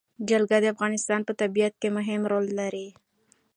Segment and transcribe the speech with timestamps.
[0.29, 2.87] جلګه د افغانستان په طبیعت کې مهم رول لري.